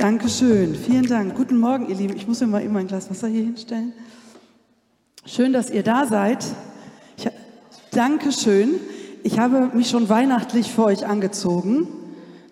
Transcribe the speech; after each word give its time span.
Dankeschön, 0.00 0.74
vielen 0.76 1.04
Dank. 1.04 1.34
Guten 1.36 1.58
Morgen, 1.58 1.90
ihr 1.90 1.94
Lieben. 1.94 2.16
Ich 2.16 2.26
muss 2.26 2.40
mir 2.40 2.46
mal 2.46 2.62
immer 2.62 2.78
ein 2.78 2.86
Glas 2.86 3.10
Wasser 3.10 3.28
hier 3.28 3.42
hinstellen. 3.42 3.92
Schön, 5.26 5.52
dass 5.52 5.68
ihr 5.68 5.82
da 5.82 6.06
seid. 6.06 6.42
Ich, 7.18 7.28
Dankeschön. 7.90 8.80
Ich 9.24 9.38
habe 9.38 9.70
mich 9.74 9.90
schon 9.90 10.08
weihnachtlich 10.08 10.72
für 10.72 10.84
euch 10.84 11.06
angezogen. 11.06 11.86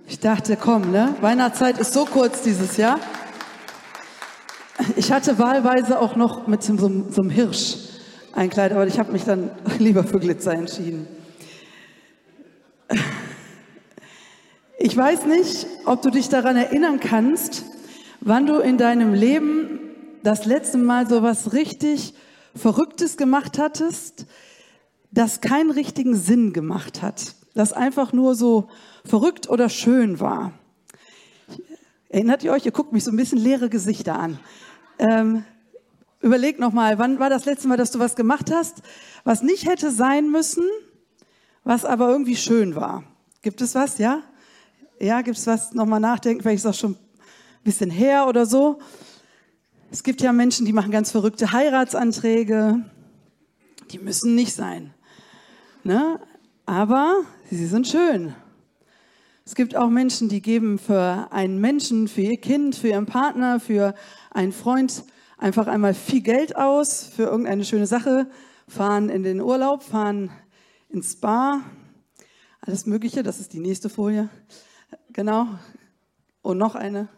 Ich 0.06 0.20
dachte, 0.20 0.58
komm, 0.60 0.90
ne? 0.90 1.14
Weihnachtszeit 1.22 1.78
ist 1.78 1.94
so 1.94 2.04
kurz 2.04 2.42
dieses 2.42 2.76
Jahr. 2.76 3.00
Ich 4.96 5.10
hatte 5.10 5.38
wahlweise 5.38 6.00
auch 6.00 6.16
noch 6.16 6.48
mit 6.48 6.62
so, 6.62 6.76
so 6.76 7.22
einem 7.22 7.30
Hirsch 7.30 7.78
ein 8.34 8.50
Kleid, 8.50 8.72
aber 8.72 8.86
ich 8.86 8.98
habe 8.98 9.10
mich 9.10 9.24
dann 9.24 9.52
lieber 9.78 10.04
für 10.04 10.20
Glitzer 10.20 10.52
entschieden. 10.52 11.08
Ich 14.80 14.96
weiß 14.96 15.26
nicht, 15.26 15.66
ob 15.86 16.02
du 16.02 16.10
dich 16.10 16.28
daran 16.28 16.56
erinnern 16.56 17.00
kannst, 17.00 17.64
wann 18.20 18.46
du 18.46 18.60
in 18.60 18.78
deinem 18.78 19.12
Leben 19.12 19.80
das 20.22 20.44
letzte 20.44 20.78
Mal 20.78 21.08
so 21.08 21.20
was 21.20 21.52
richtig 21.52 22.14
Verrücktes 22.54 23.16
gemacht 23.16 23.58
hattest, 23.58 24.26
das 25.10 25.40
keinen 25.40 25.72
richtigen 25.72 26.14
Sinn 26.14 26.52
gemacht 26.52 27.02
hat, 27.02 27.34
das 27.54 27.72
einfach 27.72 28.12
nur 28.12 28.36
so 28.36 28.68
verrückt 29.04 29.50
oder 29.50 29.68
schön 29.68 30.20
war. 30.20 30.52
Erinnert 32.08 32.44
ihr 32.44 32.52
euch? 32.52 32.64
Ihr 32.64 32.70
guckt 32.72 32.92
mich 32.92 33.02
so 33.02 33.10
ein 33.10 33.16
bisschen 33.16 33.38
leere 33.38 33.70
Gesichter 33.70 34.16
an. 34.16 34.38
Ähm, 35.00 35.42
überleg 36.20 36.60
noch 36.60 36.72
mal, 36.72 37.00
wann 37.00 37.18
war 37.18 37.30
das 37.30 37.46
letzte 37.46 37.66
Mal, 37.66 37.78
dass 37.78 37.90
du 37.90 37.98
was 37.98 38.14
gemacht 38.14 38.52
hast, 38.52 38.82
was 39.24 39.42
nicht 39.42 39.66
hätte 39.66 39.90
sein 39.90 40.30
müssen, 40.30 40.64
was 41.64 41.84
aber 41.84 42.10
irgendwie 42.10 42.36
schön 42.36 42.76
war? 42.76 43.02
Gibt 43.42 43.60
es 43.60 43.74
was? 43.74 43.98
Ja? 43.98 44.22
Ja, 45.00 45.22
gibt 45.22 45.38
es 45.38 45.46
was? 45.46 45.72
Nochmal 45.74 46.00
nachdenken, 46.00 46.42
vielleicht 46.42 46.64
ist 46.64 46.66
auch 46.66 46.74
schon 46.74 46.92
ein 46.92 47.64
bisschen 47.64 47.90
her 47.90 48.26
oder 48.26 48.46
so. 48.46 48.80
Es 49.90 50.02
gibt 50.02 50.20
ja 50.20 50.32
Menschen, 50.32 50.66
die 50.66 50.72
machen 50.72 50.90
ganz 50.90 51.10
verrückte 51.12 51.52
Heiratsanträge. 51.52 52.84
Die 53.92 53.98
müssen 53.98 54.34
nicht 54.34 54.54
sein. 54.54 54.92
Ne? 55.84 56.20
Aber 56.66 57.22
sie 57.48 57.66
sind 57.66 57.86
schön. 57.86 58.34
Es 59.44 59.54
gibt 59.54 59.76
auch 59.76 59.88
Menschen, 59.88 60.28
die 60.28 60.42
geben 60.42 60.78
für 60.78 61.28
einen 61.30 61.60
Menschen, 61.60 62.08
für 62.08 62.20
ihr 62.20 62.36
Kind, 62.36 62.74
für 62.74 62.88
ihren 62.88 63.06
Partner, 63.06 63.60
für 63.60 63.94
einen 64.30 64.52
Freund 64.52 65.04
einfach 65.38 65.68
einmal 65.68 65.94
viel 65.94 66.20
Geld 66.20 66.56
aus 66.56 67.04
für 67.04 67.22
irgendeine 67.22 67.64
schöne 67.64 67.86
Sache, 67.86 68.28
fahren 68.66 69.08
in 69.08 69.22
den 69.22 69.40
Urlaub, 69.40 69.84
fahren 69.84 70.30
ins 70.90 71.12
Spa, 71.12 71.62
alles 72.60 72.84
Mögliche, 72.84 73.22
das 73.22 73.40
ist 73.40 73.52
die 73.52 73.60
nächste 73.60 73.88
Folie. 73.88 74.28
Genau. 75.12 75.46
Und 76.42 76.58
noch 76.58 76.74
eine. 76.74 77.08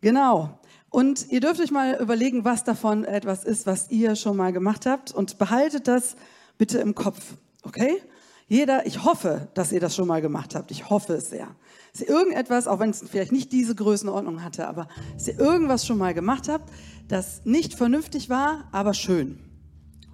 Genau. 0.00 0.58
Und 0.90 1.30
ihr 1.30 1.40
dürft 1.40 1.60
euch 1.60 1.70
mal 1.70 1.98
überlegen, 2.00 2.44
was 2.44 2.64
davon 2.64 3.04
etwas 3.04 3.44
ist, 3.44 3.66
was 3.66 3.90
ihr 3.90 4.16
schon 4.16 4.36
mal 4.36 4.52
gemacht 4.52 4.86
habt 4.86 5.12
und 5.12 5.38
behaltet 5.38 5.86
das 5.86 6.16
bitte 6.56 6.78
im 6.78 6.94
Kopf. 6.94 7.34
Okay? 7.62 8.02
Jeder, 8.46 8.86
ich 8.86 9.04
hoffe, 9.04 9.48
dass 9.52 9.72
ihr 9.72 9.80
das 9.80 9.94
schon 9.94 10.08
mal 10.08 10.22
gemacht 10.22 10.54
habt. 10.54 10.70
Ich 10.70 10.88
hoffe 10.88 11.14
es 11.14 11.28
sehr. 11.28 11.48
Dass 11.92 12.00
ihr 12.00 12.08
irgendetwas, 12.08 12.66
auch 12.66 12.78
wenn 12.78 12.90
es 12.90 13.04
vielleicht 13.06 13.32
nicht 13.32 13.52
diese 13.52 13.74
Größenordnung 13.74 14.42
hatte, 14.42 14.66
aber 14.66 14.88
dass 15.14 15.28
ihr 15.28 15.38
irgendwas 15.38 15.86
schon 15.86 15.98
mal 15.98 16.14
gemacht 16.14 16.48
habt, 16.48 16.70
das 17.08 17.42
nicht 17.44 17.74
vernünftig 17.74 18.30
war, 18.30 18.68
aber 18.72 18.94
schön. 18.94 19.38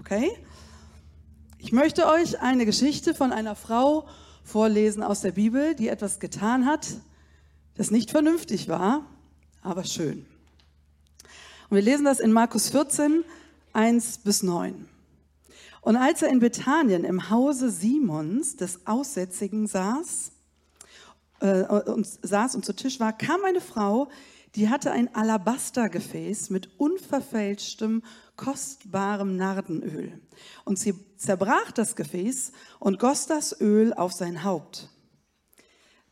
Okay? 0.01 0.31
Ich 1.59 1.73
möchte 1.73 2.09
euch 2.09 2.41
eine 2.41 2.67
Geschichte 2.67 3.15
von 3.15 3.33
einer 3.33 3.55
Frau 3.55 4.07
vorlesen 4.45 5.03
aus 5.03 5.23
der 5.23 5.33
Bibel, 5.33 5.75
die 5.75 5.89
etwas 5.89 6.21
getan 6.21 6.67
hat, 6.67 6.87
das 7.77 7.91
nicht 7.91 8.11
vernünftig 8.11 8.69
war, 8.69 9.05
aber 9.63 9.85
schön. 9.85 10.27
Und 11.71 11.77
wir 11.77 11.83
lesen 11.83 12.05
das 12.05 12.21
in 12.21 12.33
Markus 12.33 12.69
14, 12.69 13.25
1 13.73 14.19
bis 14.19 14.43
9. 14.43 14.87
Und 15.81 15.97
als 15.97 16.23
er 16.23 16.29
in 16.29 16.39
Bethanien 16.39 17.05
im 17.05 17.31
Hause 17.31 17.71
Simons 17.71 18.57
des 18.57 18.87
Aussätzigen 18.87 19.67
saß, 19.67 20.31
äh, 21.41 21.63
und 21.65 22.07
saß 22.07 22.55
und 22.55 22.65
zu 22.65 22.75
Tisch 22.75 23.01
war, 23.01 23.13
kam 23.13 23.45
eine 23.45 23.61
Frau, 23.61 24.09
die 24.55 24.69
hatte 24.69 24.93
ein 24.93 25.15
Alabastergefäß 25.15 26.51
mit 26.51 26.79
unverfälschtem, 26.79 28.03
kostbarem 28.37 29.37
Nardenöl. 29.37 30.21
Und 30.65 30.79
sie 30.79 30.95
zerbrach 31.17 31.73
das 31.73 31.97
Gefäß 31.97 32.53
und 32.79 32.99
goss 32.99 33.27
das 33.27 33.61
Öl 33.61 33.93
auf 33.93 34.13
sein 34.13 34.45
Haupt. 34.45 34.91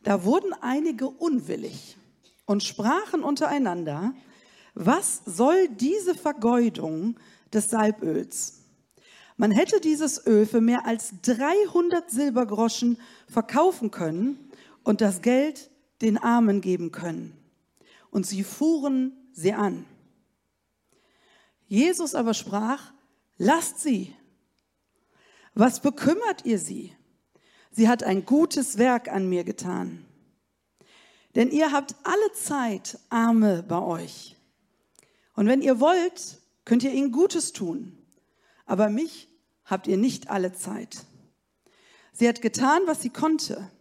Da 0.03 0.23
wurden 0.23 0.53
einige 0.61 1.07
unwillig 1.07 1.97
und 2.45 2.63
sprachen 2.63 3.23
untereinander, 3.23 4.13
was 4.73 5.21
soll 5.25 5.69
diese 5.69 6.15
Vergeudung 6.15 7.17
des 7.53 7.69
Salböls? 7.69 8.59
Man 9.37 9.51
hätte 9.51 9.79
dieses 9.79 10.25
Öl 10.27 10.45
für 10.45 10.61
mehr 10.61 10.85
als 10.85 11.13
300 11.23 12.09
Silbergroschen 12.09 12.97
verkaufen 13.27 13.91
können 13.91 14.51
und 14.83 15.01
das 15.01 15.21
Geld 15.21 15.69
den 16.01 16.17
Armen 16.17 16.61
geben 16.61 16.91
können 16.91 17.37
und 18.13 18.27
sie 18.27 18.43
fuhren 18.43 19.11
sie 19.33 19.53
an. 19.53 19.85
Jesus 21.73 22.13
aber 22.13 22.35
sprach, 22.35 22.93
lasst 23.39 23.79
sie. 23.79 24.13
Was 25.55 25.79
bekümmert 25.79 26.45
ihr 26.45 26.59
sie? 26.59 26.95
Sie 27.71 27.89
hat 27.89 28.03
ein 28.03 28.27
gutes 28.27 28.77
Werk 28.77 29.07
an 29.07 29.27
mir 29.27 29.43
getan. 29.43 30.05
Denn 31.33 31.49
ihr 31.49 31.71
habt 31.71 31.95
alle 32.03 32.31
Zeit 32.33 32.99
Arme 33.09 33.63
bei 33.63 33.81
euch. 33.81 34.35
Und 35.33 35.47
wenn 35.47 35.63
ihr 35.63 35.79
wollt, 35.79 36.37
könnt 36.63 36.83
ihr 36.83 36.91
ihnen 36.91 37.11
Gutes 37.11 37.53
tun. 37.53 37.97
Aber 38.67 38.89
mich 38.89 39.27
habt 39.65 39.87
ihr 39.87 39.97
nicht 39.97 40.29
alle 40.29 40.53
Zeit. 40.53 41.07
Sie 42.11 42.29
hat 42.29 42.43
getan, 42.43 42.83
was 42.85 43.01
sie 43.01 43.09
konnte. 43.09 43.71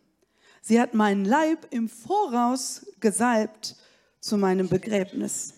Sie 0.62 0.80
hat 0.80 0.94
meinen 0.94 1.26
Leib 1.26 1.66
im 1.69 1.91
Voraus 1.91 2.86
gesalbt 3.00 3.76
zu 4.19 4.38
meinem 4.38 4.70
Begräbnis. 4.70 5.53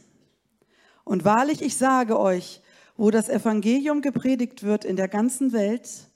Und 1.05 1.25
wahrlich, 1.25 1.63
ich 1.63 1.77
sage 1.77 2.19
euch, 2.19 2.61
wo 2.97 3.11
das 3.11 3.29
Evangelium 3.29 4.01
gepredigt 4.03 4.63
wird 4.63 4.85
in 4.85 4.97
der 4.97 5.09
ganzen 5.09 5.53
Welt, 5.53 6.09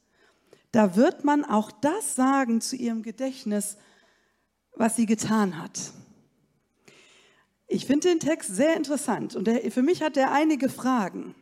da 0.72 0.96
wird 0.96 1.24
man 1.24 1.44
auch 1.44 1.70
das 1.70 2.14
sagen 2.14 2.60
zu 2.60 2.76
ihrem 2.76 3.02
Gedächtnis, 3.02 3.76
was 4.74 4.96
sie 4.96 5.06
getan 5.06 5.60
hat. 5.60 5.92
Ich 7.66 7.84
finde 7.84 8.08
den 8.08 8.20
Text 8.20 8.54
sehr 8.54 8.76
interessant 8.76 9.36
und 9.36 9.46
der, 9.46 9.70
für 9.70 9.82
mich 9.82 10.02
hat 10.02 10.16
er 10.16 10.32
einige 10.32 10.68
Fragen. 10.68 11.34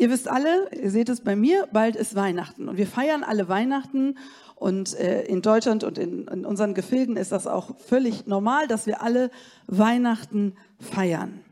Ihr 0.00 0.10
wisst 0.10 0.28
alle, 0.28 0.70
ihr 0.72 0.92
seht 0.92 1.08
es 1.08 1.20
bei 1.22 1.34
mir, 1.34 1.68
bald 1.72 1.96
ist 1.96 2.14
Weihnachten 2.14 2.68
und 2.68 2.76
wir 2.76 2.86
feiern 2.86 3.24
alle 3.24 3.48
Weihnachten 3.48 4.16
und 4.54 4.94
äh, 4.94 5.24
in 5.24 5.42
Deutschland 5.42 5.82
und 5.82 5.98
in, 5.98 6.28
in 6.28 6.46
unseren 6.46 6.74
Gefilden 6.74 7.16
ist 7.16 7.32
das 7.32 7.48
auch 7.48 7.76
völlig 7.78 8.26
normal, 8.26 8.68
dass 8.68 8.86
wir 8.86 9.02
alle 9.02 9.30
Weihnachten 9.66 10.54
feiern. 10.78 11.44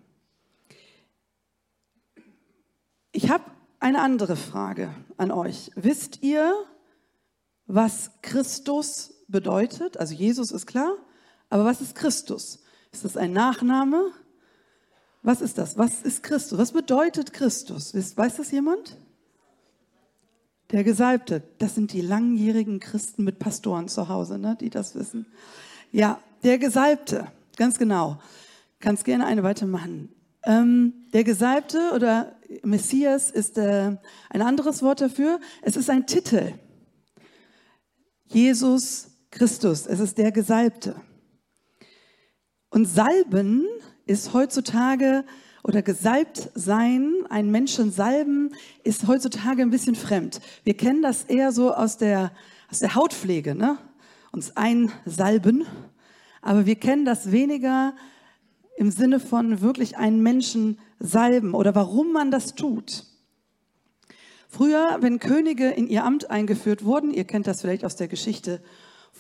Ich 3.11 3.31
habe 3.31 3.45
eine 3.81 4.01
andere 4.01 4.37
Frage 4.37 4.91
an 5.17 5.33
euch. 5.33 5.73
Wisst 5.75 6.23
ihr, 6.23 6.55
was 7.67 8.13
Christus 8.23 9.25
bedeutet? 9.27 9.97
Also 9.97 10.15
Jesus 10.15 10.53
ist 10.53 10.67
klar, 10.67 10.93
aber 11.51 11.65
was 11.65 11.81
ist 11.81 11.97
Christus? 11.97 12.63
Ist 12.93 13.05
das 13.05 13.17
ein 13.17 13.33
Nachname? 13.33 14.13
Was 15.27 15.41
ist 15.41 15.59
das? 15.59 15.77
Was 15.77 16.03
ist 16.03 16.23
Christus? 16.23 16.57
Was 16.57 16.71
bedeutet 16.71 17.33
Christus? 17.33 17.93
Weiß 18.17 18.37
das 18.37 18.53
jemand? 18.53 18.97
Der 20.71 20.85
Gesalbte. 20.85 21.43
Das 21.59 21.75
sind 21.75 21.93
die 21.93 22.01
langjährigen 22.01 22.79
Christen 22.79 23.25
mit 23.25 23.41
Pastoren 23.41 23.89
zu 23.89 24.09
Hause, 24.09 24.39
ne, 24.39 24.57
die 24.61 24.71
das 24.71 24.95
wissen. 24.95 25.27
Ja, 25.91 26.21
der 26.45 26.59
Gesalbte. 26.59 27.27
Ganz 27.57 27.77
genau. 27.77 28.21
Kannst 28.79 29.05
gerne 29.05 29.27
eine 29.27 29.43
weitermachen. 29.43 30.15
Ähm, 30.45 30.93
der 31.13 31.25
Gesalbte 31.25 31.91
oder 31.93 32.37
Messias 32.63 33.33
ist 33.33 33.59
äh, 33.59 33.97
ein 34.31 34.43
anderes 34.43 34.81
Wort 34.85 35.01
dafür. 35.01 35.41
Es 35.61 35.75
ist 35.75 35.91
ein 35.91 36.07
Titel. 36.07 36.53
Jesus 38.27 39.09
Christus. 39.33 39.89
Es 39.89 39.99
ist 39.99 40.19
der 40.19 40.31
Gesalbte. 40.31 40.95
Und 42.71 42.85
Salben 42.85 43.67
ist 44.07 44.33
heutzutage 44.33 45.25
oder 45.63 45.83
gesalbt 45.83 46.51
sein, 46.55 47.13
einen 47.29 47.51
Menschen 47.51 47.91
salben, 47.91 48.55
ist 48.85 49.09
heutzutage 49.09 49.63
ein 49.63 49.71
bisschen 49.71 49.97
fremd. 49.97 50.41
Wir 50.63 50.77
kennen 50.77 51.03
das 51.03 51.25
eher 51.25 51.51
so 51.51 51.75
aus 51.75 51.99
der, 51.99 52.33
aus 52.71 52.79
der 52.79 52.95
Hautpflege, 52.95 53.55
ne? 53.55 53.79
uns 54.31 54.57
einsalben. 54.57 55.67
Aber 56.41 56.67
wir 56.67 56.77
kennen 56.77 57.05
das 57.05 57.33
weniger 57.33 57.95
im 58.77 58.91
Sinne 58.91 59.19
von 59.19 59.61
wirklich 59.61 59.97
einen 59.97 60.23
Menschen 60.23 60.79
salben 61.01 61.55
oder 61.55 61.75
warum 61.75 62.13
man 62.13 62.31
das 62.31 62.55
tut. 62.55 63.05
Früher, 64.49 64.99
wenn 65.01 65.19
Könige 65.19 65.69
in 65.71 65.89
ihr 65.89 66.05
Amt 66.05 66.31
eingeführt 66.31 66.85
wurden, 66.85 67.13
ihr 67.13 67.25
kennt 67.25 67.47
das 67.47 67.63
vielleicht 67.63 67.85
aus 67.85 67.97
der 67.97 68.09
Geschichte 68.09 68.63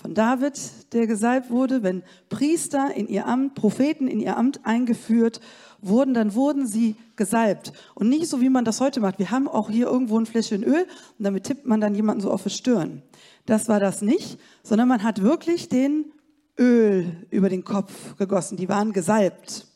von 0.00 0.14
David, 0.14 0.60
der 0.92 1.06
gesalbt 1.06 1.50
wurde, 1.50 1.82
wenn 1.82 2.02
Priester 2.28 2.94
in 2.94 3.08
ihr 3.08 3.26
Amt, 3.26 3.54
Propheten 3.54 4.08
in 4.08 4.20
ihr 4.20 4.36
Amt 4.36 4.60
eingeführt 4.64 5.40
wurden, 5.80 6.12
dann 6.12 6.34
wurden 6.34 6.66
sie 6.66 6.96
gesalbt. 7.16 7.72
Und 7.94 8.08
nicht 8.08 8.28
so, 8.28 8.40
wie 8.40 8.50
man 8.50 8.64
das 8.64 8.80
heute 8.80 9.00
macht. 9.00 9.18
Wir 9.18 9.30
haben 9.30 9.48
auch 9.48 9.70
hier 9.70 9.86
irgendwo 9.86 10.18
ein 10.18 10.26
Fläschchen 10.26 10.62
Öl 10.64 10.86
und 11.18 11.24
damit 11.24 11.44
tippt 11.44 11.66
man 11.66 11.80
dann 11.80 11.94
jemanden 11.94 12.20
so 12.20 12.30
auf 12.30 12.42
die 12.42 12.50
Stirn. 12.50 13.02
Das 13.46 13.68
war 13.68 13.80
das 13.80 14.02
nicht, 14.02 14.38
sondern 14.62 14.88
man 14.88 15.02
hat 15.02 15.22
wirklich 15.22 15.68
den 15.68 16.12
Öl 16.58 17.26
über 17.30 17.48
den 17.48 17.64
Kopf 17.64 18.16
gegossen. 18.18 18.56
Die 18.56 18.68
waren 18.68 18.92
gesalbt. 18.92 19.66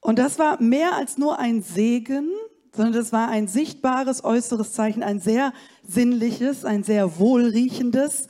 Und 0.00 0.18
das 0.18 0.38
war 0.38 0.62
mehr 0.62 0.94
als 0.94 1.18
nur 1.18 1.38
ein 1.38 1.62
Segen, 1.62 2.30
sondern 2.74 2.94
das 2.94 3.12
war 3.12 3.28
ein 3.28 3.48
sichtbares 3.48 4.24
äußeres 4.24 4.72
Zeichen, 4.72 5.02
ein 5.02 5.20
sehr 5.20 5.52
sinnliches, 5.82 6.64
ein 6.64 6.84
sehr 6.84 7.18
wohlriechendes. 7.18 8.28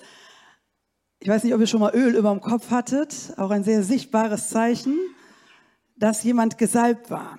Ich 1.20 1.28
weiß 1.28 1.44
nicht, 1.44 1.54
ob 1.54 1.60
ihr 1.60 1.66
schon 1.66 1.80
mal 1.80 1.94
Öl 1.94 2.14
über 2.14 2.30
dem 2.30 2.40
Kopf 2.40 2.70
hattet, 2.70 3.34
auch 3.36 3.50
ein 3.50 3.64
sehr 3.64 3.82
sichtbares 3.82 4.50
Zeichen, 4.50 4.96
dass 5.96 6.22
jemand 6.22 6.58
gesalbt 6.58 7.10
war. 7.10 7.38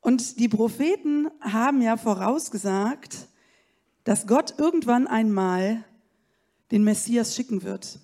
Und 0.00 0.38
die 0.38 0.48
Propheten 0.48 1.28
haben 1.40 1.82
ja 1.82 1.96
vorausgesagt, 1.96 3.28
dass 4.04 4.26
Gott 4.26 4.54
irgendwann 4.58 5.06
einmal 5.06 5.84
den 6.70 6.82
Messias 6.82 7.36
schicken 7.36 7.62
wird. 7.62 8.00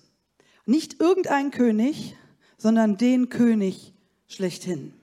Nicht 0.65 0.99
irgendein 0.99 1.51
König, 1.51 2.15
sondern 2.57 2.97
den 2.97 3.29
König 3.29 3.93
schlechthin. 4.27 4.93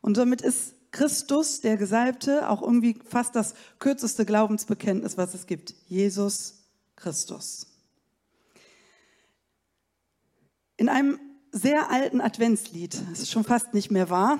Und 0.00 0.16
somit 0.16 0.42
ist 0.42 0.74
Christus, 0.90 1.60
der 1.60 1.76
Gesalbte, 1.76 2.48
auch 2.48 2.62
irgendwie 2.62 2.98
fast 3.08 3.36
das 3.36 3.54
kürzeste 3.78 4.24
Glaubensbekenntnis, 4.24 5.16
was 5.16 5.34
es 5.34 5.46
gibt. 5.46 5.74
Jesus 5.86 6.64
Christus. 6.96 7.66
In 10.76 10.88
einem 10.88 11.18
sehr 11.52 11.90
alten 11.90 12.20
Adventslied, 12.20 13.02
das 13.10 13.20
ist 13.20 13.30
schon 13.30 13.44
fast 13.44 13.74
nicht 13.74 13.90
mehr 13.90 14.10
wahr, 14.10 14.38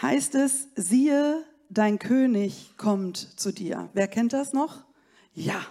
heißt 0.00 0.34
es, 0.34 0.68
siehe, 0.74 1.44
dein 1.68 1.98
König 1.98 2.74
kommt 2.76 3.16
zu 3.16 3.52
dir. 3.52 3.90
Wer 3.92 4.08
kennt 4.08 4.32
das 4.32 4.52
noch? 4.52 4.84
Ja, 5.34 5.64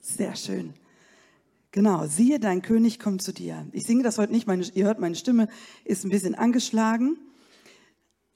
sehr 0.00 0.34
schön. 0.36 0.74
Genau, 1.70 2.06
siehe, 2.06 2.38
dein 2.38 2.62
König 2.62 3.00
kommt 3.00 3.22
zu 3.22 3.32
dir. 3.32 3.66
Ich 3.72 3.84
singe 3.84 4.02
das 4.02 4.18
heute 4.18 4.32
nicht, 4.32 4.46
meine, 4.46 4.64
ihr 4.74 4.84
hört, 4.84 5.00
meine 5.00 5.16
Stimme 5.16 5.48
ist 5.84 6.04
ein 6.04 6.10
bisschen 6.10 6.34
angeschlagen. 6.34 7.18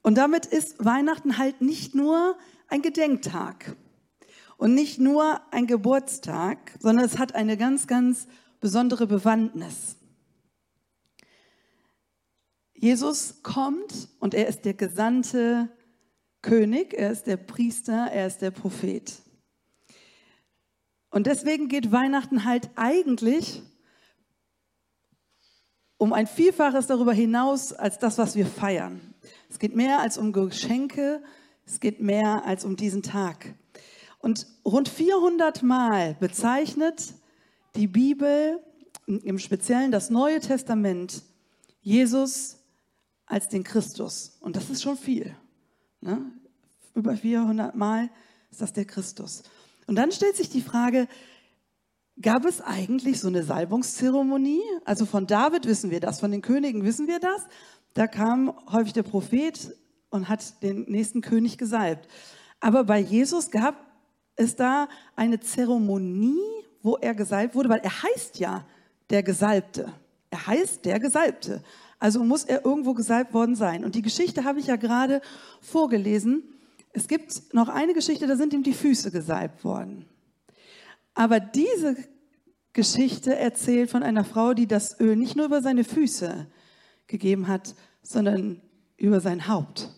Und 0.01 0.17
damit 0.17 0.45
ist 0.45 0.83
Weihnachten 0.83 1.37
halt 1.37 1.61
nicht 1.61 1.95
nur 1.95 2.37
ein 2.67 2.81
Gedenktag 2.81 3.75
und 4.57 4.73
nicht 4.73 4.99
nur 4.99 5.41
ein 5.51 5.67
Geburtstag, 5.67 6.73
sondern 6.79 7.05
es 7.05 7.17
hat 7.17 7.35
eine 7.35 7.57
ganz, 7.57 7.87
ganz 7.87 8.27
besondere 8.59 9.07
Bewandtnis. 9.07 9.95
Jesus 12.73 13.43
kommt 13.43 14.09
und 14.19 14.33
er 14.33 14.47
ist 14.47 14.63
der 14.63 14.73
gesandte 14.73 15.69
König, 16.41 16.93
er 16.93 17.11
ist 17.11 17.27
der 17.27 17.37
Priester, 17.37 18.07
er 18.11 18.27
ist 18.27 18.41
der 18.41 18.51
Prophet. 18.51 19.21
Und 21.09 21.27
deswegen 21.27 21.67
geht 21.67 21.91
Weihnachten 21.91 22.45
halt 22.45 22.69
eigentlich 22.75 23.61
um 25.97 26.13
ein 26.13 26.27
Vielfaches 26.27 26.87
darüber 26.87 27.11
hinaus 27.11 27.73
als 27.73 27.99
das, 27.99 28.17
was 28.17 28.35
wir 28.35 28.45
feiern. 28.45 29.13
Es 29.49 29.59
geht 29.59 29.75
mehr 29.75 29.99
als 29.99 30.17
um 30.17 30.31
Geschenke, 30.31 31.21
es 31.65 31.79
geht 31.79 32.01
mehr 32.01 32.45
als 32.45 32.63
um 32.63 32.75
diesen 32.75 33.03
Tag. 33.03 33.55
Und 34.19 34.47
rund 34.63 34.87
400 34.87 35.63
Mal 35.63 36.15
bezeichnet 36.19 37.13
die 37.75 37.87
Bibel, 37.87 38.59
im 39.05 39.39
Speziellen 39.39 39.91
das 39.91 40.09
Neue 40.09 40.39
Testament, 40.39 41.23
Jesus 41.81 42.57
als 43.25 43.49
den 43.49 43.63
Christus. 43.63 44.37
Und 44.39 44.55
das 44.55 44.69
ist 44.69 44.83
schon 44.83 44.97
viel. 44.97 45.35
Ne? 46.01 46.31
Über 46.93 47.15
400 47.15 47.75
Mal 47.75 48.09
ist 48.51 48.61
das 48.61 48.73
der 48.73 48.85
Christus. 48.85 49.43
Und 49.87 49.95
dann 49.95 50.11
stellt 50.11 50.35
sich 50.35 50.49
die 50.49 50.61
Frage, 50.61 51.07
gab 52.21 52.45
es 52.45 52.61
eigentlich 52.61 53.19
so 53.19 53.27
eine 53.27 53.43
Salbungszeremonie? 53.43 54.61
Also 54.85 55.05
von 55.05 55.25
David 55.25 55.65
wissen 55.65 55.89
wir 55.89 55.99
das, 55.99 56.19
von 56.19 56.31
den 56.31 56.41
Königen 56.41 56.83
wissen 56.83 57.07
wir 57.07 57.19
das. 57.19 57.47
Da 57.93 58.07
kam 58.07 58.53
häufig 58.71 58.93
der 58.93 59.03
Prophet 59.03 59.75
und 60.09 60.29
hat 60.29 60.61
den 60.63 60.83
nächsten 60.89 61.21
König 61.21 61.57
gesalbt. 61.57 62.07
Aber 62.59 62.83
bei 62.83 62.99
Jesus 62.99 63.51
gab 63.51 63.75
es 64.35 64.55
da 64.55 64.87
eine 65.15 65.39
Zeremonie, 65.39 66.39
wo 66.81 66.97
er 66.97 67.13
gesalbt 67.13 67.55
wurde, 67.55 67.69
weil 67.69 67.81
er 67.81 68.03
heißt 68.03 68.39
ja 68.39 68.65
der 69.09 69.23
Gesalbte. 69.23 69.91
Er 70.29 70.47
heißt 70.47 70.85
der 70.85 70.99
Gesalbte. 70.99 71.63
Also 71.99 72.23
muss 72.23 72.45
er 72.45 72.63
irgendwo 72.63 72.93
gesalbt 72.93 73.33
worden 73.33 73.55
sein. 73.55 73.83
Und 73.83 73.95
die 73.95 74.01
Geschichte 74.01 74.45
habe 74.45 74.59
ich 74.59 74.67
ja 74.67 74.77
gerade 74.77 75.21
vorgelesen. 75.61 76.43
Es 76.93 77.07
gibt 77.07 77.53
noch 77.53 77.67
eine 77.67 77.93
Geschichte, 77.93 78.27
da 78.27 78.35
sind 78.35 78.53
ihm 78.53 78.63
die 78.63 78.73
Füße 78.73 79.11
gesalbt 79.11 79.63
worden. 79.63 80.05
Aber 81.13 81.39
diese 81.39 81.97
Geschichte 82.71 83.35
erzählt 83.35 83.89
von 83.89 84.03
einer 84.03 84.23
Frau, 84.23 84.53
die 84.53 84.67
das 84.67 84.99
Öl 84.99 85.15
nicht 85.15 85.35
nur 85.35 85.47
über 85.47 85.61
seine 85.61 85.83
Füße 85.83 86.47
gegeben 87.09 87.49
hat, 87.49 87.75
sondern 88.01 88.61
über 88.95 89.19
sein 89.19 89.49
Haupt. 89.49 89.89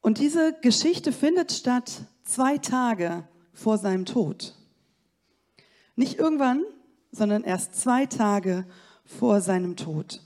Und 0.00 0.18
diese 0.18 0.54
Geschichte 0.60 1.12
findet 1.12 1.52
statt 1.52 2.02
zwei 2.24 2.58
Tage 2.58 3.28
vor 3.52 3.78
seinem 3.78 4.04
Tod. 4.04 4.54
Nicht 5.96 6.18
irgendwann, 6.18 6.62
sondern 7.10 7.42
erst 7.44 7.76
zwei 7.76 8.06
Tage 8.06 8.66
vor 9.04 9.40
seinem 9.40 9.76
Tod. 9.76 10.20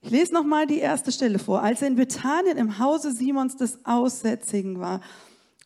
Ich 0.00 0.10
lese 0.10 0.34
nochmal 0.34 0.66
die 0.66 0.78
erste 0.78 1.12
Stelle 1.12 1.38
vor. 1.38 1.62
Als 1.62 1.82
er 1.82 1.88
in 1.88 1.96
Bethanien 1.96 2.58
im 2.58 2.78
Hause 2.78 3.12
Simons 3.12 3.56
des 3.56 3.84
Aussätzigen 3.84 4.80
war 4.80 5.00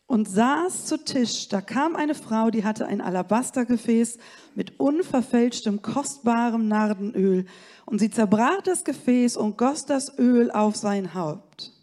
und 0.07 0.29
saß 0.29 0.85
zu 0.85 0.97
Tisch, 1.03 1.49
da 1.49 1.61
kam 1.61 1.95
eine 1.95 2.15
Frau, 2.15 2.49
die 2.49 2.63
hatte 2.63 2.87
ein 2.87 3.01
Alabastergefäß 3.01 4.17
mit 4.55 4.79
unverfälschtem, 4.79 5.81
kostbarem 5.81 6.67
Nardenöl 6.67 7.45
und 7.85 7.99
sie 7.99 8.09
zerbrach 8.09 8.61
das 8.63 8.85
Gefäß 8.85 9.35
und 9.37 9.57
goss 9.57 9.85
das 9.85 10.17
Öl 10.17 10.49
auf 10.49 10.75
sein 10.75 11.13
Haupt. 11.13 11.73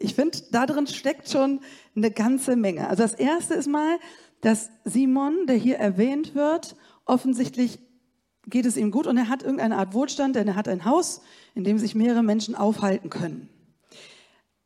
Ich 0.00 0.16
finde, 0.16 0.36
da 0.50 0.66
drin 0.66 0.88
steckt 0.88 1.28
schon 1.28 1.60
eine 1.94 2.10
ganze 2.10 2.56
Menge. 2.56 2.88
Also 2.88 3.04
das 3.04 3.14
erste 3.14 3.54
ist 3.54 3.68
mal, 3.68 3.98
dass 4.40 4.70
Simon, 4.84 5.46
der 5.46 5.54
hier 5.54 5.76
erwähnt 5.76 6.34
wird, 6.34 6.74
offensichtlich 7.04 7.78
geht 8.46 8.66
es 8.66 8.76
ihm 8.76 8.90
gut 8.90 9.06
und 9.06 9.16
er 9.16 9.28
hat 9.28 9.44
irgendeine 9.44 9.76
Art 9.76 9.94
Wohlstand, 9.94 10.34
denn 10.34 10.48
er 10.48 10.56
hat 10.56 10.66
ein 10.66 10.84
Haus, 10.84 11.20
in 11.54 11.62
dem 11.62 11.78
sich 11.78 11.94
mehrere 11.94 12.24
Menschen 12.24 12.56
aufhalten 12.56 13.10
können. 13.10 13.48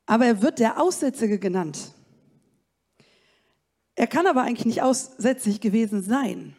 Aber 0.07 0.27
er 0.27 0.41
wird 0.41 0.61
der 0.61 0.81
Aussätzige 0.81 1.39
genannt. 1.39 1.93
Er 3.97 4.07
kann 4.07 4.27
aber 4.27 4.43
eigentlich 4.43 4.67
nicht 4.67 4.83
aussätzig 4.83 5.61
gewesen 5.61 6.03
sein. 6.03 6.55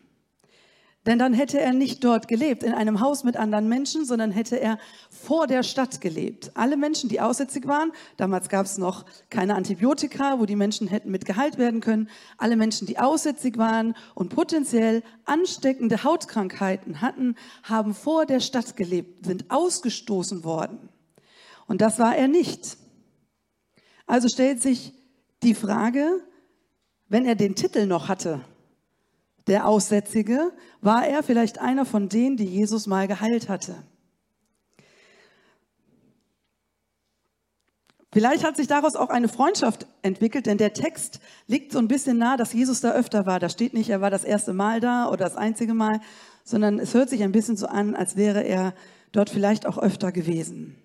Denn 1.08 1.20
dann 1.20 1.34
hätte 1.34 1.62
er 1.62 1.72
nicht 1.72 2.04
dort 2.04 2.28
gelebt, 2.28 2.64
in 2.64 2.74
einem 2.74 3.00
Haus 3.00 3.24
mit 3.24 3.38
anderen 3.38 3.70
Menschen, 3.70 4.04
sondern 4.04 4.30
hätte 4.30 4.60
er 4.60 4.78
vor 5.10 5.48
der 5.48 5.64
Stadt 5.64 6.02
gelebt. 6.02 6.52
Alle 6.56 6.76
Menschen, 6.76 7.08
die 7.08 7.22
aussätzig 7.22 7.66
waren, 7.66 7.94
damals 8.18 8.50
gab 8.50 8.66
es 8.66 8.78
noch 8.78 9.06
keine 9.30 9.56
Antibiotika, 9.56 10.38
wo 10.40 10.46
die 10.46 10.58
Menschen 10.58 10.90
hätten 10.90 11.10
mit 11.10 11.24
geheilt 11.24 11.58
werden 11.58 11.80
können. 11.80 12.10
Alle 12.38 12.58
Menschen, 12.58 12.88
die 12.88 13.00
aussätzig 13.00 13.58
waren 13.58 13.96
und 14.16 14.36
potenziell 14.36 15.02
ansteckende 15.24 16.04
Hautkrankheiten 16.04 17.00
hatten, 17.00 17.36
haben 17.64 17.94
vor 17.94 18.26
der 18.26 18.42
Stadt 18.42 18.76
gelebt, 18.76 19.26
sind 19.26 19.50
ausgestoßen 19.50 20.44
worden. 20.44 20.90
Und 21.68 21.80
das 21.80 22.00
war 22.00 22.18
er 22.18 22.28
nicht. 22.28 22.78
Also 24.08 24.30
stellt 24.30 24.62
sich 24.62 24.94
die 25.44 25.54
Frage, 25.54 26.24
wenn 27.10 27.26
er 27.26 27.36
den 27.36 27.56
Titel 27.56 27.86
noch 27.86 28.08
hatte, 28.08 28.42
der 29.46 29.68
Aussätzige, 29.68 30.52
war 30.82 31.06
er 31.06 31.24
vielleicht 31.24 31.60
einer 31.60 31.86
von 31.86 32.10
denen, 32.10 32.38
die 32.38 32.46
Jesus 32.46 32.88
mal 32.88 33.08
geheilt 33.08 33.48
hatte. 33.48 33.76
Vielleicht 38.14 38.44
hat 38.44 38.58
sich 38.58 38.68
daraus 38.68 38.96
auch 38.96 39.10
eine 39.10 39.28
Freundschaft 39.28 39.86
entwickelt, 40.02 40.48
denn 40.48 40.58
der 40.58 40.74
Text 40.74 41.20
liegt 41.46 41.72
so 41.72 41.80
ein 41.80 41.88
bisschen 41.88 42.18
nah, 42.18 42.36
dass 42.36 42.54
Jesus 42.54 42.82
da 42.82 42.94
öfter 42.94 43.26
war. 43.26 43.40
Da 43.40 43.50
steht 43.50 43.74
nicht, 43.74 43.90
er 43.90 44.02
war 44.02 44.10
das 44.10 44.24
erste 44.24 44.54
Mal 44.54 44.80
da 44.80 45.08
oder 45.08 45.26
das 45.26 45.36
einzige 45.36 45.74
Mal, 45.74 46.00
sondern 46.44 46.80
es 46.80 46.94
hört 46.94 47.10
sich 47.10 47.22
ein 47.22 47.34
bisschen 47.34 47.58
so 47.58 47.68
an, 47.68 47.96
als 47.96 48.16
wäre 48.16 48.42
er 48.42 48.74
dort 49.12 49.30
vielleicht 49.30 49.66
auch 49.66 49.78
öfter 49.78 50.12
gewesen. 50.12 50.76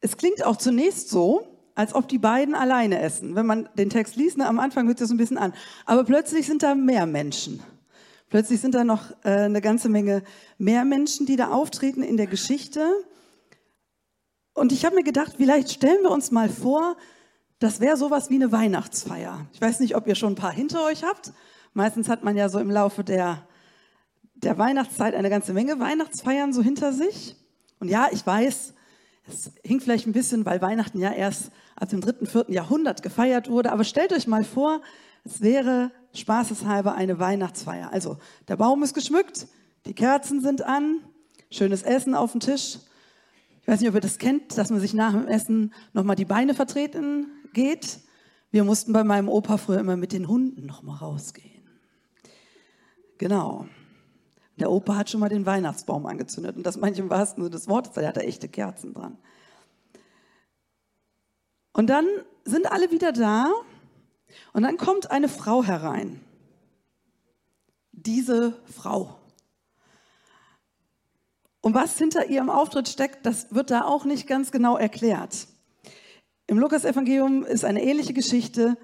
Es 0.00 0.16
klingt 0.16 0.44
auch 0.44 0.56
zunächst 0.56 1.08
so, 1.08 1.46
als 1.74 1.94
ob 1.94 2.08
die 2.08 2.18
beiden 2.18 2.54
alleine 2.54 3.00
essen. 3.00 3.36
Wenn 3.36 3.46
man 3.46 3.68
den 3.74 3.90
Text 3.90 4.16
liest, 4.16 4.36
ne, 4.38 4.46
am 4.46 4.58
Anfang 4.58 4.86
hört 4.88 5.00
es 5.00 5.08
so 5.08 5.14
ein 5.14 5.18
bisschen 5.18 5.38
an. 5.38 5.54
Aber 5.86 6.04
plötzlich 6.04 6.46
sind 6.46 6.62
da 6.62 6.74
mehr 6.74 7.06
Menschen. 7.06 7.62
Plötzlich 8.30 8.60
sind 8.60 8.74
da 8.74 8.84
noch 8.84 9.10
äh, 9.24 9.30
eine 9.30 9.60
ganze 9.60 9.88
Menge 9.88 10.22
mehr 10.58 10.84
Menschen, 10.84 11.24
die 11.24 11.36
da 11.36 11.50
auftreten 11.50 12.02
in 12.02 12.16
der 12.16 12.26
Geschichte. 12.26 12.84
Und 14.54 14.72
ich 14.72 14.84
habe 14.84 14.96
mir 14.96 15.04
gedacht, 15.04 15.34
vielleicht 15.36 15.70
stellen 15.70 16.02
wir 16.02 16.10
uns 16.10 16.30
mal 16.30 16.48
vor, 16.48 16.96
das 17.60 17.80
wäre 17.80 17.96
sowas 17.96 18.28
wie 18.28 18.34
eine 18.34 18.52
Weihnachtsfeier. 18.52 19.46
Ich 19.52 19.60
weiß 19.60 19.80
nicht, 19.80 19.96
ob 19.96 20.06
ihr 20.06 20.14
schon 20.14 20.32
ein 20.32 20.36
paar 20.36 20.52
hinter 20.52 20.84
euch 20.84 21.04
habt. 21.04 21.32
Meistens 21.74 22.08
hat 22.08 22.24
man 22.24 22.36
ja 22.36 22.48
so 22.48 22.58
im 22.58 22.70
Laufe 22.70 23.04
der, 23.04 23.46
der 24.34 24.58
Weihnachtszeit 24.58 25.14
eine 25.14 25.30
ganze 25.30 25.52
Menge 25.52 25.78
Weihnachtsfeiern 25.78 26.52
so 26.52 26.60
hinter 26.62 26.92
sich. 26.92 27.36
Und 27.78 27.88
ja, 27.88 28.08
ich 28.10 28.26
weiß, 28.26 28.74
es 29.28 29.52
hing 29.62 29.80
vielleicht 29.80 30.06
ein 30.06 30.12
bisschen, 30.12 30.44
weil 30.46 30.60
Weihnachten 30.62 30.98
ja 30.98 31.12
erst 31.12 31.50
ab 31.76 31.88
dem 31.88 32.00
dritten, 32.00 32.26
vierten 32.26 32.52
Jahrhundert 32.52 33.02
gefeiert 33.02 33.50
wurde. 33.50 33.72
Aber 33.72 33.84
stellt 33.84 34.12
euch 34.12 34.26
mal 34.26 34.44
vor, 34.44 34.80
es 35.24 35.40
wäre 35.40 35.90
spaßeshalber 36.14 36.94
eine 36.94 37.18
Weihnachtsfeier. 37.18 37.92
Also 37.92 38.18
der 38.48 38.56
Baum 38.56 38.82
ist 38.82 38.94
geschmückt, 38.94 39.46
die 39.86 39.94
Kerzen 39.94 40.40
sind 40.40 40.62
an, 40.62 41.00
schönes 41.50 41.82
Essen 41.82 42.14
auf 42.14 42.32
dem 42.32 42.40
Tisch. 42.40 42.78
Ich 43.60 43.68
weiß 43.68 43.80
nicht, 43.80 43.88
ob 43.90 43.94
ihr 43.94 44.00
das 44.00 44.18
kennt, 44.18 44.56
dass 44.56 44.70
man 44.70 44.80
sich 44.80 44.94
nach 44.94 45.12
dem 45.12 45.26
Essen 45.26 45.74
nochmal 45.92 46.16
die 46.16 46.24
Beine 46.24 46.54
vertreten 46.54 47.26
geht. 47.52 48.00
Wir 48.50 48.64
mussten 48.64 48.92
bei 48.92 49.04
meinem 49.04 49.28
Opa 49.28 49.58
früher 49.58 49.78
immer 49.78 49.96
mit 49.96 50.12
den 50.12 50.26
Hunden 50.26 50.64
nochmal 50.64 50.96
rausgehen. 50.96 51.62
Genau. 53.18 53.66
Der 54.60 54.70
Opa 54.70 54.96
hat 54.96 55.10
schon 55.10 55.20
mal 55.20 55.28
den 55.28 55.46
Weihnachtsbaum 55.46 56.06
angezündet 56.06 56.56
und 56.56 56.64
das 56.64 56.76
manche 56.76 57.02
im 57.02 57.10
wahrsten 57.10 57.42
Sinne 57.42 57.54
des 57.54 57.68
Wortes, 57.68 57.92
da 57.92 58.06
hat 58.06 58.16
er 58.16 58.26
echte 58.26 58.48
Kerzen 58.48 58.94
dran. 58.94 59.16
Und 61.72 61.88
dann 61.88 62.06
sind 62.44 62.70
alle 62.70 62.90
wieder 62.90 63.12
da 63.12 63.52
und 64.52 64.62
dann 64.62 64.76
kommt 64.76 65.10
eine 65.10 65.28
Frau 65.28 65.62
herein. 65.62 66.20
Diese 67.92 68.54
Frau. 68.64 69.18
Und 71.60 71.74
was 71.74 71.98
hinter 71.98 72.26
ihrem 72.26 72.50
Auftritt 72.50 72.88
steckt, 72.88 73.26
das 73.26 73.54
wird 73.54 73.70
da 73.70 73.84
auch 73.84 74.04
nicht 74.04 74.26
ganz 74.26 74.50
genau 74.50 74.76
erklärt. 74.76 75.46
Im 76.46 76.58
Lukas-Evangelium 76.58 77.44
ist 77.44 77.64
eine 77.64 77.82
ähnliche 77.82 78.14
Geschichte. 78.14 78.76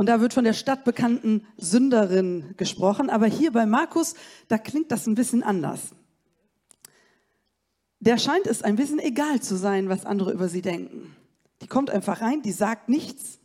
Und 0.00 0.06
da 0.06 0.22
wird 0.22 0.32
von 0.32 0.44
der 0.44 0.54
stadtbekannten 0.54 1.46
Sünderin 1.58 2.54
gesprochen. 2.56 3.10
Aber 3.10 3.26
hier 3.26 3.52
bei 3.52 3.66
Markus, 3.66 4.14
da 4.48 4.56
klingt 4.56 4.90
das 4.90 5.06
ein 5.06 5.14
bisschen 5.14 5.42
anders. 5.42 5.90
Der 7.98 8.16
scheint 8.16 8.46
es 8.46 8.62
ein 8.62 8.76
bisschen 8.76 8.98
egal 8.98 9.42
zu 9.42 9.56
sein, 9.56 9.90
was 9.90 10.06
andere 10.06 10.32
über 10.32 10.48
sie 10.48 10.62
denken. 10.62 11.14
Die 11.60 11.66
kommt 11.66 11.90
einfach 11.90 12.22
rein, 12.22 12.40
die 12.40 12.52
sagt 12.52 12.88
nichts. 12.88 13.40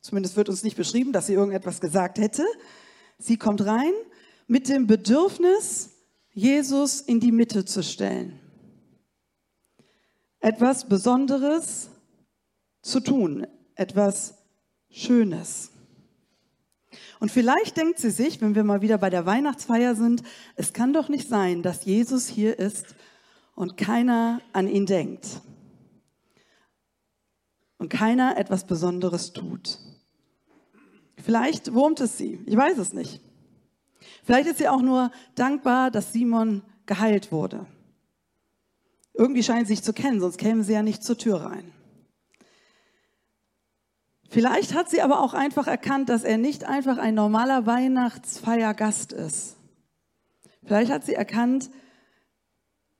Zumindest 0.00 0.34
wird 0.34 0.48
uns 0.48 0.64
nicht 0.64 0.76
beschrieben, 0.76 1.12
dass 1.12 1.28
sie 1.28 1.34
irgendetwas 1.34 1.80
gesagt 1.80 2.18
hätte. 2.18 2.44
Sie 3.18 3.36
kommt 3.36 3.64
rein 3.64 3.92
mit 4.48 4.68
dem 4.68 4.88
Bedürfnis, 4.88 5.90
Jesus 6.32 7.00
in 7.02 7.20
die 7.20 7.30
Mitte 7.30 7.64
zu 7.64 7.84
stellen. 7.84 8.40
Etwas 10.40 10.88
Besonderes 10.88 11.88
zu 12.82 12.98
tun, 12.98 13.46
etwas 13.76 14.34
Schönes. 14.90 15.69
Und 17.20 17.30
vielleicht 17.30 17.76
denkt 17.76 17.98
sie 17.98 18.10
sich, 18.10 18.40
wenn 18.40 18.54
wir 18.54 18.64
mal 18.64 18.80
wieder 18.80 18.96
bei 18.96 19.10
der 19.10 19.26
Weihnachtsfeier 19.26 19.94
sind, 19.94 20.22
es 20.56 20.72
kann 20.72 20.94
doch 20.94 21.10
nicht 21.10 21.28
sein, 21.28 21.62
dass 21.62 21.84
Jesus 21.84 22.26
hier 22.26 22.58
ist 22.58 22.96
und 23.54 23.76
keiner 23.76 24.40
an 24.54 24.66
ihn 24.66 24.86
denkt. 24.86 25.42
Und 27.76 27.90
keiner 27.90 28.38
etwas 28.38 28.66
Besonderes 28.66 29.34
tut. 29.34 29.78
Vielleicht 31.18 31.74
wurmt 31.74 32.00
es 32.00 32.16
sie, 32.16 32.40
ich 32.46 32.56
weiß 32.56 32.78
es 32.78 32.94
nicht. 32.94 33.20
Vielleicht 34.24 34.48
ist 34.48 34.58
sie 34.58 34.68
auch 34.68 34.80
nur 34.80 35.10
dankbar, 35.34 35.90
dass 35.90 36.14
Simon 36.14 36.62
geheilt 36.86 37.32
wurde. 37.32 37.66
Irgendwie 39.12 39.42
scheinen 39.42 39.66
sie 39.66 39.74
sich 39.74 39.82
zu 39.82 39.92
kennen, 39.92 40.20
sonst 40.20 40.38
kämen 40.38 40.64
sie 40.64 40.72
ja 40.72 40.82
nicht 40.82 41.04
zur 41.04 41.18
Tür 41.18 41.42
rein. 41.42 41.72
Vielleicht 44.32 44.74
hat 44.74 44.88
sie 44.88 45.02
aber 45.02 45.20
auch 45.20 45.34
einfach 45.34 45.66
erkannt, 45.66 46.08
dass 46.08 46.22
er 46.22 46.38
nicht 46.38 46.64
einfach 46.64 46.98
ein 46.98 47.16
normaler 47.16 47.66
Weihnachtsfeiergast 47.66 49.12
ist. 49.12 49.56
Vielleicht 50.64 50.92
hat 50.92 51.04
sie 51.04 51.14
erkannt, 51.14 51.68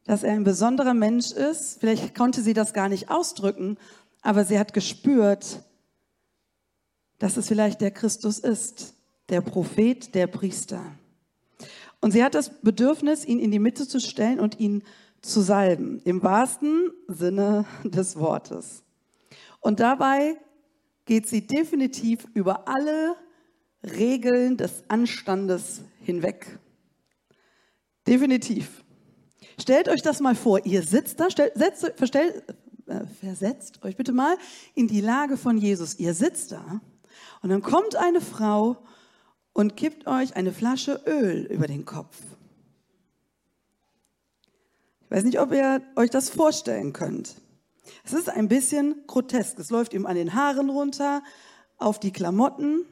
dass 0.05 0.25
er 0.25 0.33
ein 0.33 0.43
besonderer 0.43 0.93
Mensch 0.93 1.31
ist. 1.31 1.79
Vielleicht 1.79 2.17
konnte 2.17 2.43
sie 2.43 2.53
das 2.53 2.73
gar 2.73 2.89
nicht 2.89 3.11
ausdrücken, 3.11 3.79
aber 4.23 4.45
sie 4.45 4.59
hat 4.59 4.75
gespürt, 4.75 5.63
dass 7.21 7.37
es 7.37 7.47
vielleicht 7.47 7.81
der 7.81 7.93
Christus 7.93 8.41
ist, 8.41 8.95
der 9.29 9.41
Prophet, 9.41 10.17
der 10.17 10.27
Priester. 10.27 10.83
Und 12.01 12.11
sie 12.11 12.25
hat 12.25 12.35
das 12.35 12.61
Bedürfnis, 12.61 13.25
ihn 13.25 13.39
in 13.39 13.53
die 13.53 13.61
Mitte 13.61 13.87
zu 13.87 14.01
stellen 14.01 14.41
und 14.41 14.59
ihn 14.59 14.83
zu 15.23 15.43
salben, 15.43 16.01
im 16.03 16.25
wahrsten 16.25 16.91
Sinne 17.07 17.67
des 17.85 18.17
Wortes. 18.17 18.83
Und 19.61 19.79
dabei 19.79 20.37
geht 21.11 21.27
sie 21.27 21.45
definitiv 21.45 22.29
über 22.35 22.69
alle 22.69 23.17
Regeln 23.83 24.57
des 24.57 24.85
Anstandes 24.87 25.81
hinweg. 26.03 26.61
Definitiv. 28.07 28.85
Stellt 29.61 29.89
euch 29.89 30.03
das 30.03 30.21
mal 30.21 30.37
vor, 30.37 30.65
ihr 30.65 30.83
sitzt 30.85 31.19
da, 31.19 31.29
stellt, 31.29 31.55
setzt, 31.57 31.95
verstellt, 31.97 32.45
äh, 32.87 33.07
versetzt 33.19 33.83
euch 33.83 33.97
bitte 33.97 34.13
mal 34.13 34.37
in 34.77 34.87
die 34.87 35.01
Lage 35.01 35.37
von 35.37 35.59
Jesus. 35.59 35.99
Ihr 35.99 36.15
sitzt 36.15 36.53
da 36.53 36.81
und 37.43 37.51
dann 37.51 37.63
kommt 37.63 37.97
eine 37.97 38.21
Frau 38.21 38.77
und 39.53 39.77
kippt 39.77 40.07
euch 40.07 40.37
eine 40.37 40.53
Flasche 40.53 41.03
Öl 41.09 41.45
über 41.47 41.67
den 41.67 41.85
Kopf. 41.85 42.19
Ich 45.01 45.11
weiß 45.11 45.25
nicht, 45.25 45.41
ob 45.41 45.51
ihr 45.51 45.83
euch 45.97 46.11
das 46.11 46.31
vorstellen 46.31 46.93
könnt. 46.93 47.35
Es 48.05 48.13
ist 48.13 48.29
ein 48.29 48.49
bisschen 48.49 48.95
grotesk. 49.07 49.59
Es 49.59 49.71
läuft 49.71 49.95
ihm 49.95 50.07
an 50.07 50.17
den 50.17 50.35
Haaren 50.35 50.71
runter, 50.71 51.23
auf 51.79 51.99
die 51.99 52.13
Klamotten. 52.13 52.85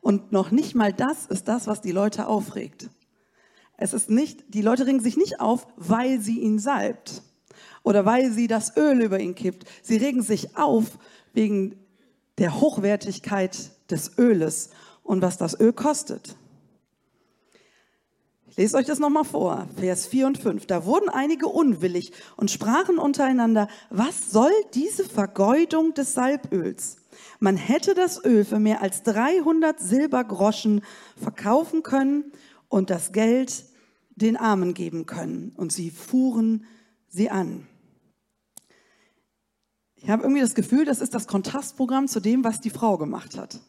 Und 0.00 0.32
noch 0.32 0.50
nicht 0.50 0.74
mal 0.74 0.92
das 0.92 1.26
ist 1.26 1.48
das, 1.48 1.66
was 1.66 1.80
die 1.80 1.92
Leute 1.92 2.26
aufregt. 2.26 2.90
Es 3.76 3.92
ist 3.92 4.08
nicht, 4.08 4.54
die 4.54 4.62
Leute 4.62 4.86
regen 4.86 5.00
sich 5.00 5.16
nicht 5.16 5.40
auf, 5.40 5.66
weil 5.76 6.20
sie 6.20 6.40
ihn 6.40 6.58
salbt 6.58 7.22
oder 7.82 8.04
weil 8.04 8.30
sie 8.30 8.46
das 8.46 8.76
Öl 8.76 9.02
über 9.02 9.20
ihn 9.20 9.34
kippt. 9.34 9.64
Sie 9.82 9.96
regen 9.96 10.22
sich 10.22 10.56
auf 10.56 10.98
wegen 11.34 11.76
der 12.38 12.60
Hochwertigkeit 12.60 13.70
des 13.90 14.18
Öles 14.18 14.70
und 15.02 15.22
was 15.22 15.36
das 15.38 15.58
Öl 15.58 15.72
kostet. 15.72 16.36
Lest 18.58 18.74
euch 18.74 18.86
das 18.86 18.98
nochmal 18.98 19.24
vor, 19.24 19.68
Vers 19.76 20.06
4 20.06 20.26
und 20.26 20.38
5. 20.38 20.64
Da 20.64 20.86
wurden 20.86 21.10
einige 21.10 21.46
unwillig 21.46 22.12
und 22.36 22.50
sprachen 22.50 22.96
untereinander, 22.96 23.68
was 23.90 24.30
soll 24.30 24.50
diese 24.72 25.04
Vergeudung 25.04 25.92
des 25.92 26.14
Salböls? 26.14 26.96
Man 27.38 27.58
hätte 27.58 27.92
das 27.92 28.24
Öl 28.24 28.46
für 28.46 28.58
mehr 28.58 28.80
als 28.80 29.02
300 29.02 29.78
Silbergroschen 29.78 30.82
verkaufen 31.16 31.82
können 31.82 32.32
und 32.68 32.88
das 32.88 33.12
Geld 33.12 33.64
den 34.14 34.38
Armen 34.38 34.72
geben 34.72 35.04
können. 35.04 35.52
Und 35.54 35.70
sie 35.70 35.90
fuhren 35.90 36.64
sie 37.08 37.28
an. 37.28 37.66
Ich 39.96 40.08
habe 40.08 40.22
irgendwie 40.22 40.40
das 40.40 40.54
Gefühl, 40.54 40.86
das 40.86 41.00
ist 41.02 41.12
das 41.12 41.26
Kontrastprogramm 41.26 42.08
zu 42.08 42.20
dem, 42.20 42.42
was 42.42 42.62
die 42.62 42.70
Frau 42.70 42.96
gemacht 42.96 43.36
hat. 43.36 43.60